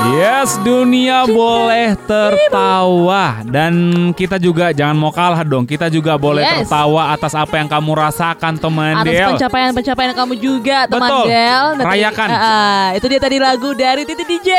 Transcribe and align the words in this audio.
Yes, 0.00 0.56
dunia 0.64 1.28
boleh 1.28 1.92
tertawa 2.08 3.44
dan 3.44 3.72
kita 4.16 4.40
juga 4.40 4.72
jangan 4.72 4.96
mau 4.96 5.12
kalah 5.12 5.44
dong. 5.44 5.68
Kita 5.68 5.86
juga 5.86 6.16
boleh 6.16 6.40
Yes. 6.40 6.64
tertawa 6.64 7.12
atas 7.12 7.36
apa 7.36 7.60
yang 7.60 7.68
kamu 7.68 7.92
rasakan, 7.92 8.56
teman 8.56 8.96
Atas 8.96 9.12
Del. 9.12 9.28
pencapaian-pencapaian 9.36 10.12
kamu 10.16 10.34
juga, 10.34 10.88
teman 10.88 11.04
Betul. 11.04 11.24
Del. 11.28 11.64
Nanti- 11.76 11.88
Rayakan. 11.92 12.28
Ah, 12.32 12.88
itu 12.96 13.06
dia 13.06 13.20
tadi 13.20 13.36
lagu 13.36 13.70
dari 13.72 14.02
Titi 14.08 14.24
DJ. 14.24 14.50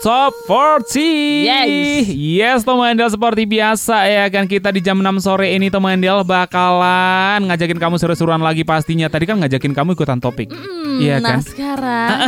Top 0.00 0.32
40 0.48 1.44
Yes. 1.44 1.66
Yes 2.08 2.58
teman 2.62 2.96
Del 2.96 3.12
Seperti 3.12 3.44
biasa 3.44 4.06
ya 4.06 4.24
kan 4.28 4.46
Kita 4.46 4.70
di 4.70 4.80
jam 4.80 4.96
6 4.96 5.18
sore 5.18 5.52
ini 5.52 5.68
teman 5.68 5.98
Del 5.98 6.22
Bakalan 6.22 7.44
ngajakin 7.44 7.76
kamu 7.76 7.96
seru-seruan 7.96 8.38
lagi 8.38 8.62
pastinya 8.62 9.06
Tadi 9.06 9.24
kan 9.24 9.36
ngajakin 9.36 9.72
kamu 9.72 9.92
ikutan 9.92 10.16
topik 10.16 10.48
Iya 10.96 11.18
nah 11.18 11.36
kan 11.36 11.40
sekarang 11.42 12.18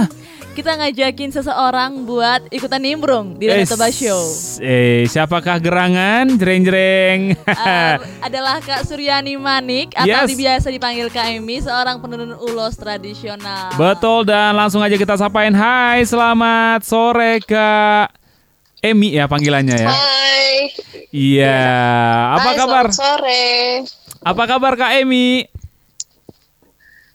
kita 0.51 0.75
ngajakin 0.75 1.31
seseorang 1.31 2.03
buat 2.03 2.51
ikutan 2.51 2.79
nimbrung 2.79 3.35
di 3.35 3.47
Eh, 3.47 3.63
Danau 3.63 3.69
Toba 3.69 3.89
Show. 3.89 4.19
Eh 4.59 5.07
siapakah 5.07 5.57
gerangan 5.57 6.27
Jreng-jreng 6.31 7.39
Um, 7.39 7.99
adalah 8.27 8.59
Kak 8.59 8.83
Suryani 8.83 9.35
Manik 9.35 9.95
atau 9.95 10.27
Yes. 10.27 10.35
biasa 10.35 10.67
dipanggil 10.69 11.07
Kak 11.09 11.31
Emi, 11.31 11.59
seorang 11.59 11.99
penenun 11.99 12.35
ulos 12.37 12.75
tradisional. 12.75 13.71
Betul 13.75 14.25
dan 14.25 14.53
langsung 14.53 14.81
aja 14.81 14.95
kita 14.95 15.15
sapain 15.15 15.53
Hai 15.53 16.03
selamat 16.03 16.83
sore 16.83 17.39
Kak 17.41 18.11
Emi 18.81 19.15
ya 19.15 19.27
panggilannya 19.27 19.77
ya 19.77 19.89
Hai. 19.89 20.51
Iya 21.09 21.63
Apa 22.35 22.49
Hai, 22.49 22.57
kabar 22.57 22.85
selamat 22.87 22.95
sore. 22.95 23.47
Apa 24.21 24.43
kabar 24.45 24.73
Kak 24.75 24.93
Emi 24.99 25.47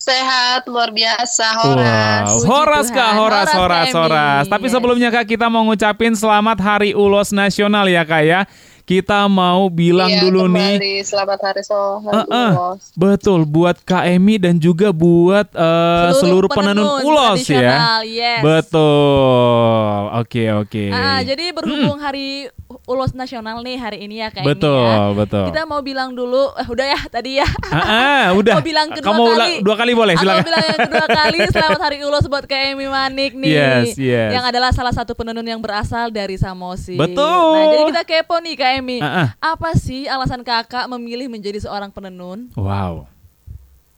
Sehat 0.03 0.67
luar 0.67 0.91
biasa, 0.91 1.63
Horas. 1.63 2.43
Wow, 2.43 2.51
Horas 2.51 2.91
Tuhan. 2.91 2.97
Kak, 2.99 3.11
Horas, 3.15 3.47
Horas, 3.47 3.55
Horas, 3.55 3.87
Horas. 3.95 4.43
Tapi 4.51 4.67
Yes. 4.67 4.73
sebelumnya 4.75 5.09
Kak 5.09 5.23
kita 5.25 5.47
mau 5.47 5.63
ngucapin 5.63 6.11
selamat 6.11 6.59
Hari 6.59 6.91
Ulos 6.91 7.31
Nasional 7.31 7.87
ya 7.87 8.03
Kak 8.03 8.19
ya. 8.21 8.41
Kita 8.83 9.31
mau 9.31 9.71
bilang 9.71 10.11
Iya, 10.11 10.27
dulu 10.27 10.51
nih. 10.51 10.75
kembali. 10.75 10.95
Selamat 11.07 11.39
hari 11.39 11.63
so 11.63 12.03
hari 12.03 12.19
Eh, 12.19 12.35
eh, 12.35 12.51
Ulos. 12.51 12.83
betul 12.93 13.47
buat 13.47 13.79
Kak 13.79 14.03
Emi 14.05 14.35
dan 14.35 14.59
juga 14.59 14.91
buat 14.91 15.47
eh, 15.47 16.11
seluruh, 16.19 16.51
penenun, 16.51 16.99
ulos 16.99 17.39
ya. 17.47 18.03
Yes. 18.03 18.43
Betul. 18.43 20.19
Oke, 20.19 20.51
oke. 20.51 20.83
Ah, 20.91 21.23
jadi 21.23 21.55
berhubung 21.55 21.95
Hari 21.95 22.51
Ulos 22.83 23.11
Nasional 23.11 23.61
nih 23.61 23.75
hari 23.75 24.03
ini 24.03 24.17
ya 24.17 24.27
Kak 24.27 24.41
Emi 24.41 24.51
betul, 24.51 24.83
ya. 24.83 25.13
betul. 25.13 25.45
Kita 25.49 25.61
mau 25.63 25.79
bilang 25.79 26.11
dulu, 26.11 26.51
eh, 26.53 26.65
udah 26.65 26.85
ya 26.85 26.99
tadi 27.07 27.37
ya. 27.37 27.47
Ah, 27.67 27.77
ah, 27.77 28.23
udah. 28.39 28.57
Mau 28.57 28.65
bilang 28.65 28.87
kedua 28.89 29.09
Kamu 29.09 29.23
kali. 29.29 29.53
dua 29.61 29.75
kali 29.75 29.91
boleh, 29.91 30.13
Aku 30.13 30.21
silakan. 30.21 30.43
bilang 30.43 30.63
yang 30.63 30.79
kedua 30.83 31.05
kali 31.21 31.37
selamat 31.47 31.79
Hari 31.81 31.97
Ulos 32.01 32.25
buat 32.25 32.45
Kak 32.45 32.59
Emi 32.71 32.87
Manik 32.87 33.31
nih. 33.33 33.51
Yes, 33.51 33.95
yes. 33.95 34.29
Yang 34.31 34.45
adalah 34.49 34.69
salah 34.71 34.91
satu 34.91 35.13
penenun 35.13 35.45
yang 35.45 35.59
berasal 35.59 36.09
dari 36.09 36.35
Samosi. 36.35 36.95
Betul. 36.95 37.53
Nah, 37.53 37.65
jadi 37.71 37.83
kita 37.89 38.01
kepo 38.03 38.35
nih 38.39 38.55
Kak 38.55 38.71
Emi. 38.77 38.97
Ah, 38.99 39.07
ah. 39.07 39.27
Apa 39.53 39.73
sih 39.73 40.05
alasan 40.05 40.41
Kakak 40.41 40.85
memilih 40.87 41.29
menjadi 41.29 41.61
seorang 41.61 41.89
penenun? 41.89 42.49
Wow. 42.53 43.05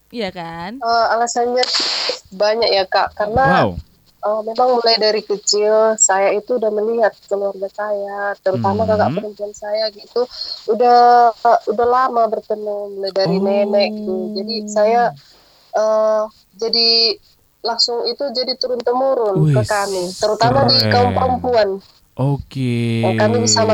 Iya 0.09 0.29
kan? 0.29 0.77
Eh, 0.77 1.05
alasannya 1.11 1.65
banyak 2.31 2.69
ya 2.69 2.85
kak, 2.85 3.15
karena 3.15 3.43
Wow. 3.43 3.69
Eh, 4.25 4.41
memang 4.41 4.81
mulai 4.81 4.95
dari 4.97 5.21
kecil 5.21 5.93
saya 5.95 6.33
itu 6.33 6.57
udah 6.57 6.71
melihat 6.73 7.13
keluarga 7.29 7.69
saya, 7.69 8.33
terutama 8.41 8.83
Hmm. 8.83 8.89
kakak 8.97 9.09
perempuan 9.13 9.53
saya 9.53 9.85
gitu, 9.93 10.25
udah 10.69 11.29
udah 11.69 11.87
lama 11.87 12.23
bertenun 12.25 12.97
mulai 12.97 13.13
dari 13.13 13.37
Oh. 13.37 13.45
nenek 13.45 13.89
gitu. 13.93 14.15
Jadi 14.33 14.55
saya 14.65 15.13
eh, 15.75 16.23
jadi 16.55 16.89
langsung 17.61 18.05
itu 18.05 18.23
jadi 18.31 18.53
turun 18.61 18.79
temurun 18.79 19.41
ke 19.49 19.61
Wis, 19.61 19.67
kami, 19.67 20.03
terutama 20.15 20.59
di 20.65 20.77
keren. 20.77 20.91
kaum 20.93 21.09
perempuan. 21.13 21.69
Oke. 22.15 23.03
yang 23.03 23.19
kami 23.19 23.43
bisa 23.43 23.67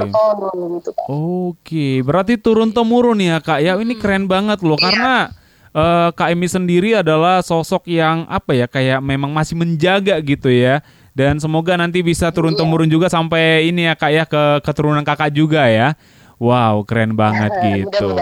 gitu. 0.81 0.91
Oke, 1.05 2.02
berarti 2.02 2.41
turun 2.41 2.73
temurun 2.73 3.21
ya 3.21 3.38
kak 3.38 3.61
ya. 3.61 3.77
Ini 3.77 3.93
keren 4.02 4.25
banget 4.25 4.65
loh 4.65 4.81
karena 4.81 5.30
eh, 5.76 6.09
Kak 6.14 6.30
Emi 6.32 6.48
sendiri 6.48 6.99
adalah 6.99 7.43
sosok 7.43 7.87
yang 7.87 8.27
apa 8.27 8.55
ya 8.55 8.67
kayak 8.67 8.99
memang 8.99 9.32
masih 9.32 9.55
menjaga 9.58 10.20
gitu 10.23 10.52
ya. 10.52 10.80
Dan 11.11 11.43
semoga 11.43 11.76
nanti 11.76 11.99
bisa 11.99 12.32
turun 12.32 12.55
temurun 12.55 12.87
juga 12.87 13.11
sampai 13.11 13.67
ini 13.67 13.83
ya 13.83 13.99
kak 13.99 14.11
ya 14.15 14.23
ke 14.23 14.64
keturunan 14.64 15.04
kakak 15.04 15.36
juga 15.36 15.67
ya. 15.67 15.99
Wow, 16.42 16.87
keren 16.87 17.14
banget 17.14 17.52
gitu. 17.70 18.17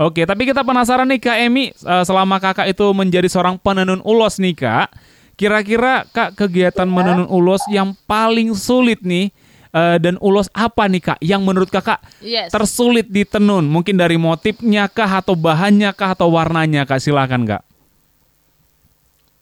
Oke, 0.00 0.26
tapi 0.26 0.42
kita 0.48 0.66
penasaran 0.66 1.06
nih 1.06 1.22
Kak 1.22 1.38
Emi, 1.38 1.70
eh, 1.70 2.04
selama 2.08 2.42
kakak 2.42 2.66
itu 2.66 2.82
menjadi 2.90 3.28
seorang 3.30 3.60
penenun 3.60 4.02
ulos 4.02 4.42
nih 4.42 4.56
kak, 4.58 4.90
kira-kira 5.38 6.02
kak 6.10 6.34
kegiatan 6.34 6.88
menenun 6.88 7.30
ulos 7.30 7.62
yang 7.70 7.94
paling 8.10 8.50
sulit 8.58 8.98
nih 9.06 9.30
eh, 9.74 9.98
dan 9.98 10.14
ulos 10.22 10.46
apa 10.54 10.86
nih 10.86 11.02
kak 11.02 11.18
yang 11.18 11.42
menurut 11.42 11.66
kakak 11.68 11.98
Yes. 12.22 12.54
tersulit 12.54 13.10
ditenun? 13.10 13.66
Mungkin 13.66 13.98
dari 13.98 14.14
motifnya 14.14 14.86
kah 14.86 15.18
atau 15.18 15.34
bahannya 15.34 15.90
kah 15.92 16.14
atau 16.14 16.30
warnanya 16.30 16.86
kak? 16.86 17.02
Silakan 17.02 17.42
kak. 17.44 17.62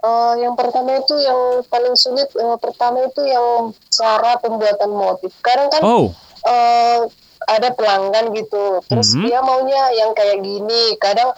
Eh, 0.03 0.35
yang 0.43 0.59
pertama 0.59 0.99
itu 0.99 1.15
yang 1.15 1.39
paling 1.69 1.95
sulit 1.95 2.27
eh, 2.35 2.57
pertama 2.59 3.07
itu 3.07 3.23
yang 3.23 3.71
cara 3.87 4.35
pembuatan 4.37 4.91
motif. 4.91 5.31
Kadang 5.39 5.71
kan 5.71 5.79
Oh, 5.81 6.11
eh, 6.43 7.07
ada 7.43 7.69
pelanggan 7.71 8.35
gitu, 8.35 8.83
terus 8.87 9.15
Mhm. 9.15 9.23
dia 9.27 9.39
maunya 9.43 9.83
yang 9.95 10.11
kayak 10.11 10.43
gini. 10.43 10.99
Kadang 10.99 11.31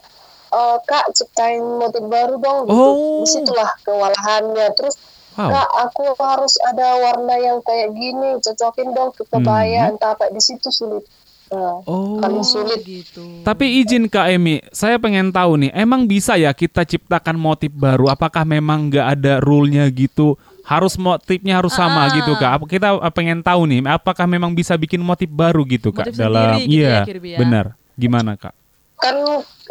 eh, 0.48 0.76
kak 0.86 1.12
ciptain 1.12 1.60
motif 1.60 2.06
baru 2.06 2.38
dong. 2.38 2.58
Gitu. 2.64 2.78
Oh. 2.78 3.20
Di 3.20 3.28
situlah 3.28 3.70
kewalahannya. 3.82 4.66
Terus 4.72 4.94
wow. 5.34 5.50
kak 5.50 5.70
aku 5.86 6.02
harus 6.18 6.54
ada 6.64 6.86
warna 6.98 7.34
yang 7.38 7.58
kayak 7.60 7.90
gini, 7.92 8.38
cocokin 8.40 8.88
dong 8.94 9.10
ke 9.12 9.22
kebaya 9.28 9.90
entah 9.90 10.14
apa. 10.14 10.30
Di 10.30 10.40
situ 10.40 10.70
sulit. 10.70 11.04
Nah. 11.52 11.84
Oh. 11.86 12.18
paling 12.18 12.42
sulit. 12.42 12.80
gitu. 12.82 13.44
Tapi 13.44 13.84
izin 13.84 14.08
Kak 14.08 14.26
Emi, 14.26 14.58
saya 14.74 14.96
pengen 14.98 15.30
tahu 15.30 15.60
nih, 15.60 15.70
emang 15.76 16.08
bisa 16.08 16.34
ya 16.34 16.50
kita 16.50 16.82
ciptakan 16.82 17.36
motif 17.36 17.70
baru? 17.70 18.10
Apakah 18.10 18.42
memang 18.42 18.90
nggak 18.90 19.06
ada 19.20 19.32
rule-nya 19.38 19.86
gitu? 19.92 20.34
Harus 20.64 20.96
motifnya 20.96 21.60
harus 21.60 21.76
sama 21.76 22.08
Ah. 22.08 22.16
gitu 22.16 22.32
Kak? 22.40 22.50
Apa 22.58 22.64
kita 22.64 22.88
eh, 22.96 23.12
pengen 23.12 23.44
tahu 23.44 23.68
nih, 23.68 23.84
apakah 23.86 24.24
memang 24.24 24.56
bisa 24.56 24.74
bikin 24.74 25.04
motif 25.04 25.28
baru 25.28 25.62
gitu 25.68 25.92
Kak? 25.92 26.08
Motif 26.10 26.16
dalam 26.16 26.56
sendiri 26.56 26.64
gitu 26.64 26.80
iya, 26.80 26.90
ya, 26.90 27.02
Kirby 27.04 27.28
ya? 27.36 27.38
benar. 27.38 27.66
Gimana 27.94 28.34
Kak? 28.34 28.54
Kan 29.04 29.16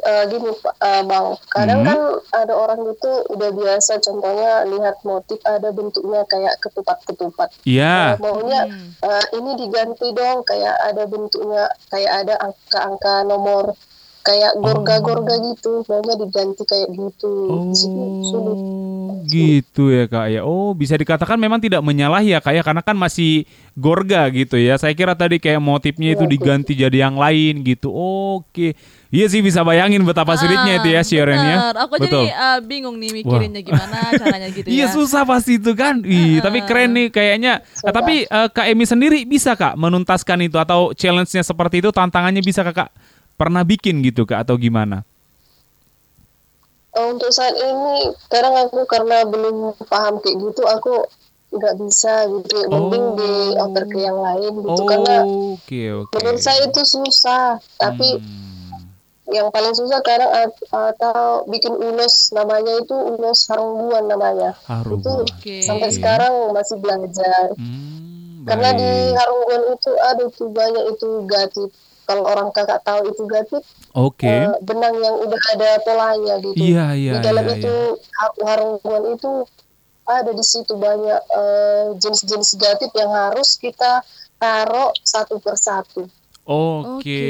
eh, 0.04 0.24
gini 0.30 0.54
Pak, 0.54 0.76
eh, 0.78 1.02
bang 1.02 1.28
kadang 1.50 1.80
Hmm. 1.82 1.88
kan 1.90 2.00
ada 2.38 2.54
orang 2.54 2.82
itu 2.86 3.12
udah 3.34 3.50
biasa 3.50 3.98
contohnya 3.98 4.62
lihat 4.70 5.02
motif 5.02 5.42
ada 5.42 5.74
bentuknya 5.74 6.22
kayak 6.30 6.54
ketupat-ketupat 6.62 7.50
Iya. 7.66 8.14
Eh, 8.14 8.22
maunya 8.22 8.62
Hmm. 8.70 8.90
eh, 9.02 9.26
ini 9.34 9.52
diganti 9.58 10.08
dong 10.14 10.46
kayak 10.46 10.76
ada 10.86 11.04
bentuknya 11.10 11.66
kayak 11.90 12.14
ada 12.22 12.36
angka-angka 12.38 13.26
nomor 13.26 13.74
kayak 14.22 14.54
gorga-gorga 14.56 15.36
gitu 15.52 15.82
maunya 15.84 16.16
diganti 16.16 16.64
kayak 16.64 16.90
gitu 16.94 17.34
Di 17.68 17.76
situ 17.76 18.02
sulit 18.24 18.60
Oh, 19.03 19.03
gitu 19.34 19.90
ya 19.90 20.06
kak 20.06 20.26
ya. 20.30 20.42
Oh, 20.46 20.78
bisa 20.78 20.94
dikatakan 20.94 21.36
memang 21.42 21.58
tidak 21.58 21.82
menyalahi 21.82 22.38
ya 22.38 22.40
kak 22.40 22.54
ya, 22.54 22.62
karena 22.62 22.86
kan 22.86 22.94
masih 22.94 23.50
gorga 23.74 24.30
gitu 24.30 24.62
ya. 24.62 24.78
Saya 24.78 24.94
kira 24.94 25.18
tadi 25.18 25.42
kayak 25.42 25.58
motifnya 25.58 26.14
itu 26.14 26.30
diganti 26.30 26.78
jadi 26.78 27.10
yang 27.10 27.18
lain 27.18 27.66
gitu. 27.66 27.90
Oke, 27.90 28.78
iya 29.10 29.26
sih 29.28 29.42
bisa 29.42 29.66
bayangin 29.66 30.06
betapa 30.06 30.38
sulitnya 30.38 30.78
itu 30.78 30.94
ya 30.94 31.02
Sharon 31.02 31.42
ya. 31.42 31.58
Ah. 31.58 31.86
Aku 31.90 31.98
Betul. 31.98 32.30
jadi 32.30 32.38
uh, 32.38 32.60
bingung 32.62 32.96
nih 33.02 33.12
mikirinnya 33.12 33.62
gimana 33.66 33.98
caranya 34.22 34.48
gitu 34.54 34.70
Iya 34.70 34.88
ya. 34.88 34.94
susah 34.94 35.26
pasti 35.26 35.58
itu 35.58 35.74
kan. 35.74 36.06
Ih, 36.06 36.40
tapi 36.40 36.62
keren 36.64 36.94
nih 36.94 37.08
kayaknya. 37.10 37.66
Eh, 37.84 37.94
tapi 37.94 38.26
eh, 38.26 38.48
Kak 38.54 38.66
Emi 38.70 38.86
sendiri 38.86 39.26
bisa 39.26 39.58
kak 39.58 39.74
menuntaskan 39.76 40.46
itu 40.46 40.56
atau 40.62 40.94
challenge-nya 40.94 41.42
seperti 41.42 41.82
itu 41.82 41.90
tantangannya 41.90 42.46
bisa 42.46 42.62
kakak 42.62 42.94
pernah 43.34 43.66
bikin 43.66 44.06
gitu 44.06 44.24
kak 44.30 44.46
atau 44.46 44.56
gimana? 44.56 45.02
Eh, 46.94 47.06
untuk 47.10 47.30
saat 47.30 47.54
ini 47.54 47.96
kadang 48.28 48.54
aku 48.56 48.86
karena 48.86 49.26
belum 49.26 49.74
paham 49.84 50.22
kayak 50.22 50.38
gitu 50.40 50.62
aku 50.64 51.02
nggak 51.50 51.76
bisa 51.80 52.26
gitu 52.32 52.66
mending 52.66 53.06
Oh. 53.08 53.16
dioper 53.16 53.84
ke 53.88 53.98
yang 54.00 54.18
lain 54.18 54.54
gitu 54.60 54.82
karena 54.84 55.16
Oke 55.54 55.82
oke. 55.92 56.14
menurut 56.14 56.38
saya 56.40 56.62
itu 56.64 56.82
susah 56.84 57.46
tapi 57.76 58.18
Hmm. 58.18 58.90
yang 59.26 59.50
paling 59.50 59.72
susah 59.72 60.02
kadang 60.02 60.30
at- 60.30 60.66
atau 60.68 61.46
bikin 61.48 61.74
ulos 61.74 62.30
namanya 62.30 62.74
itu 62.76 62.94
ulos 62.94 63.46
harungguan 63.48 64.06
namanya 64.06 64.54
Haru. 64.64 64.98
itu 64.98 65.12
Oke. 65.24 65.58
sampai 65.62 65.90
sekarang 65.90 66.52
masih 66.52 66.78
belajar 66.78 67.54
Hmm, 67.54 68.46
karena 68.46 68.70
di 68.74 68.90
harungguan 69.16 69.64
itu 69.72 69.92
ada 69.96 70.26
tuh 70.30 70.50
banyak 70.50 70.84
itu 70.92 71.10
gatip 71.24 71.70
kalau 72.04 72.24
orang 72.24 72.50
kakak 72.50 72.80
tahu 72.82 73.08
itu 73.08 73.24
gatip 73.26 73.64
Oke. 73.94 74.28
eh, 74.28 74.52
benang 74.62 74.96
yang 74.98 75.16
udah 75.20 75.42
ada 75.54 75.70
polanya 75.82 76.36
gitu 76.40 76.56
Iya 76.56 76.86
iya 76.94 77.12
di 77.16 77.20
dalam 77.22 77.46
iya. 77.46 77.56
itu 77.58 77.74
har- 78.14 78.40
harungguan 78.44 79.04
itu 79.12 79.32
ada 80.04 80.32
di 80.32 80.44
situ 80.44 80.74
banyak 80.76 81.22
eh, 81.32 81.86
jenis-jenis 81.98 82.56
gatip 82.56 82.92
yang 82.94 83.10
harus 83.10 83.56
kita 83.56 84.04
taruh 84.36 84.92
satu 85.00 85.40
persatu 85.40 86.04
Oke, 86.44 87.00
Oke. 87.00 87.24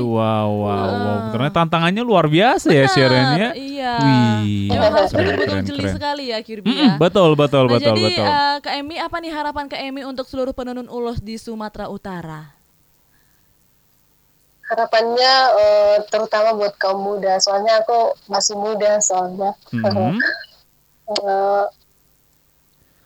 wow, 0.00 0.48
wow, 0.48 0.88
wow. 0.88 1.16
Ah. 1.20 1.28
Ternyata 1.28 1.68
tantangannya 1.68 2.00
luar 2.00 2.32
biasa 2.32 2.72
ya 2.72 2.88
Sharon 2.88 3.36
ya. 3.36 3.48
Iya. 3.52 3.92
Wih, 4.00 4.72
harus 4.72 5.12
keren, 5.12 5.36
betul-betul 5.36 5.44
keren, 5.52 5.64
jeli 5.68 5.84
keren. 5.84 5.94
sekali 6.00 6.24
ya 6.32 6.38
Kirby 6.40 6.72
ya. 6.72 6.96
betul, 6.96 7.36
betul, 7.36 7.68
Nah, 7.68 7.76
betul, 7.76 7.92
jadi 7.92 8.02
betul. 8.08 8.24
eh, 8.24 8.56
Kak 8.64 8.72
Emi 8.72 8.96
apa 8.96 9.16
nih 9.20 9.32
harapan 9.36 9.68
Kak 9.68 9.80
Emi 9.84 10.00
untuk 10.00 10.24
seluruh 10.24 10.56
penenun 10.56 10.88
ulos 10.88 11.20
di 11.20 11.36
Sumatera 11.36 11.92
Utara? 11.92 12.57
Harapannya 14.68 15.32
eh, 15.56 15.96
terutama 16.06 16.52
buat 16.54 16.76
kaum 16.76 17.00
muda 17.00 17.36
soalnya 17.38 17.80
aku 17.80 18.12
masih 18.26 18.54
muda 18.54 19.00
soalnya 19.00 19.56
Mhm. 19.72 20.16
Eh, 21.08 21.64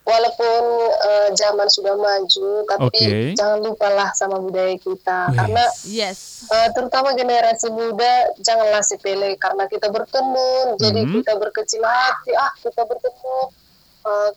walaupun 0.02 0.62
eh, 1.06 1.28
zaman 1.32 1.70
sudah 1.70 1.94
maju 1.94 2.66
tapi 2.66 2.98
Oke. 2.98 3.38
jangan 3.38 3.62
lupalah 3.62 4.10
sama 4.12 4.42
budaya 4.42 4.74
kita 4.74 5.30
Wih. 5.30 5.38
karena 5.38 5.64
Yes. 5.86 6.42
eh, 6.44 6.68
terutama 6.74 7.14
generasi 7.14 7.70
muda 7.70 8.10
janganlah 8.42 8.82
sepele 8.82 9.38
karena 9.38 9.70
kita 9.70 9.86
bertemu 9.86 10.50
jadi 10.74 11.00
Mhm. 11.00 11.14
kita 11.14 11.32
berkecil 11.38 11.78
hati 11.80 12.34
ah 12.34 12.50
kita 12.58 12.82
bertemu 12.82 13.36
eh, 14.02 14.30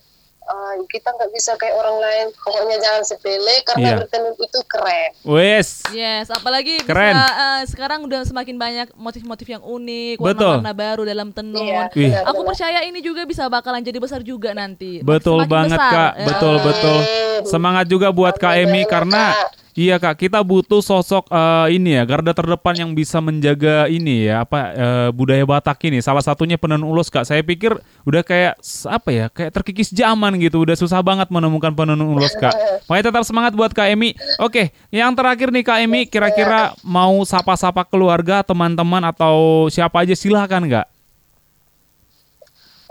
eh, 0.46 0.74
kita 0.86 1.08
nggak 1.10 1.30
bisa 1.30 1.52
kayak 1.54 1.74
orang 1.74 1.96
lain 1.98 2.26
pokoknya 2.36 2.76
jangan 2.78 3.02
sepele 3.02 3.56
karena 3.62 3.82
Iya. 3.84 3.96
bertemu 4.00 4.30
itu 4.36 4.60
keren 4.64 5.10
Wes. 5.22 5.68
Yes, 5.90 6.26
apalagi 6.28 6.80
Keren. 6.80 7.12
bisa 7.12 7.26
eh, 7.26 7.62
sekarang 7.66 8.00
udah 8.02 8.22
semakin 8.22 8.56
banyak 8.56 8.88
motif-motif 8.94 9.46
yang 9.48 9.60
unik, 9.60 10.16
Betul. 10.16 10.26
warna-warna 10.56 10.72
baru 10.72 11.02
dalam 11.04 11.28
tenun. 11.30 11.86
Wih. 11.92 12.08
benar, 12.08 12.22
Aku 12.24 12.40
benar. 12.40 12.48
percaya 12.48 12.80
ini 12.82 12.98
juga 13.00 13.22
bisa 13.22 13.46
bakalan 13.46 13.80
jadi 13.80 13.98
besar 13.98 14.20
juga 14.20 14.52
nanti. 14.52 15.02
Betul 15.02 15.42
Semakin 15.42 15.50
banget 15.50 15.78
besar. 15.78 15.92
Kak, 15.92 16.12
Ya. 16.14 16.26
betul 16.26 16.54
betul. 16.60 16.98
Semangat 17.44 17.86
juga 17.86 18.08
buat 18.08 18.34
Kak 18.34 18.54
Emi 18.56 18.82
karena 18.84 19.34
iya 19.76 20.00
Kak, 20.00 20.16
kita 20.16 20.40
butuh 20.40 20.80
sosok 20.80 21.28
eh, 21.28 21.76
ini 21.76 21.94
ya, 21.94 22.02
garda 22.08 22.32
terdepan 22.32 22.74
yang 22.74 22.90
bisa 22.96 23.20
menjaga 23.20 23.86
ini 23.86 24.26
ya, 24.26 24.42
apa 24.42 24.58
eh, 24.72 25.08
budaya 25.12 25.44
Batak 25.44 25.78
ini. 25.86 26.00
Salah 26.00 26.24
satunya 26.24 26.56
penenun 26.56 26.88
ulos 26.88 27.12
Kak. 27.12 27.28
Saya 27.28 27.44
pikir 27.44 27.76
udah 28.08 28.22
kayak 28.24 28.56
apa 28.88 29.08
ya, 29.12 29.26
kayak 29.28 29.52
terkikis 29.52 29.92
zaman 29.92 30.34
gitu, 30.40 30.64
udah 30.64 30.74
susah 30.74 31.04
banget 31.04 31.28
menemukan 31.28 31.76
penenun 31.76 32.16
ulos 32.16 32.32
Kak. 32.40 32.56
Makanya 32.88 33.04
tetap 33.12 33.22
semangat 33.28 33.52
buat 33.52 33.70
Kak 33.70 33.92
Emi. 33.92 34.16
Oke, 34.40 34.72
yang 34.88 35.12
terakhir 35.12 35.52
nih 35.52 35.62
Kak 35.62 35.78
Emi, 35.84 36.08
kira-kira 36.08 36.72
mau 36.80 37.20
sapa-sapa 37.22 37.84
keluarga, 37.84 38.40
teman-teman 38.40 39.04
atau 39.12 39.68
siapa 39.68 40.02
aja 40.02 40.16
silahkan 40.16 40.64
Kak. 40.64 40.88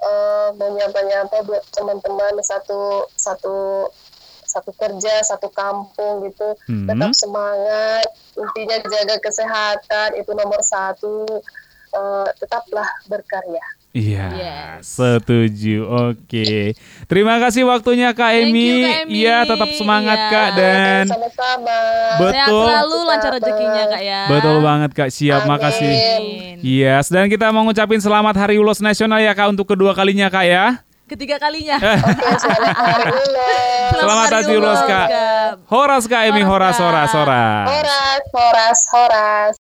eh 0.06 0.48
mau 0.62 0.70
nyapa-nyapa 0.70 1.42
buat 1.50 1.64
teman-teman 1.74 2.38
satu 2.46 3.10
satu 3.18 3.90
satu 4.56 4.72
kerja 4.72 5.20
satu 5.22 5.52
kampung 5.52 6.24
gitu 6.24 6.56
Hmm. 6.64 6.88
tetap 6.88 7.12
semangat 7.12 8.08
intinya 8.34 8.78
jaga 8.82 9.16
kesehatan 9.20 10.16
itu 10.16 10.32
nomor 10.32 10.62
satu 10.62 11.28
Eh, 11.88 12.28
tetaplah 12.36 12.92
berkarya 13.08 13.64
Iya, 13.96 14.28
Yes. 14.28 14.92
setuju. 14.92 15.88
Oke. 16.12 16.76
Terima 17.08 17.40
kasih 17.40 17.64
waktunya 17.64 18.12
Kak 18.12 18.36
Emi. 18.36 18.84
Iya, 19.08 19.48
tetap 19.48 19.72
semangat 19.72 20.20
Iya. 20.20 20.28
Kak 20.28 20.50
dan 20.52 21.04
sama-sama 21.08 21.78
Sehat 22.20 22.20
betul. 22.20 22.66
selalu, 22.68 22.98
lancar 23.08 23.32
rezekinya 23.32 23.84
Kak 23.88 24.02
ya. 24.04 24.22
Betul 24.28 24.58
banget 24.60 24.92
Kak. 24.92 25.08
Siap, 25.08 25.40
Amin. 25.40 25.52
makasih. 25.56 25.94
Amin. 25.96 26.56
Yes, 26.60 27.08
dan 27.08 27.32
kita 27.32 27.48
mau 27.50 27.64
ngucapin 27.64 28.04
selamat 28.04 28.36
Hari 28.36 28.60
Ulos 28.60 28.84
Nasional 28.84 29.24
ya 29.24 29.32
Kak 29.32 29.56
untuk 29.56 29.64
kedua 29.66 29.96
kalinya 29.96 30.28
Kak 30.28 30.44
ya. 30.44 30.84
Ketiga 31.06 31.38
kalinya. 31.38 31.78
Oke, 32.02 32.34
selamat 32.42 32.74
hari 32.82 33.06
ulang. 33.14 33.94
Selamat 33.94 34.28
Hari 34.34 34.58
Kak. 34.90 35.08
Horas 35.70 36.04
Kak 36.10 36.22
Emi, 36.34 36.42
horas, 36.42 36.82
horas, 36.82 37.14
horas. 37.14 37.66
horas 37.70 38.22
horas 38.34 38.80
horas 38.90 39.54